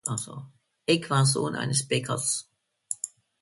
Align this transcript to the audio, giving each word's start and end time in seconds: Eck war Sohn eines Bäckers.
Eck 0.87 1.11
war 1.11 1.27
Sohn 1.27 1.55
eines 1.55 1.87
Bäckers. 1.87 2.49